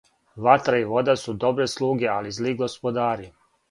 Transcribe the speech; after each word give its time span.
Ватра 0.47 0.79
и 0.85 0.87
вода 0.93 1.15
су 1.25 1.37
добре 1.45 1.69
слуге, 1.77 2.11
али 2.19 2.37
зли 2.39 2.59
господари. 2.67 3.35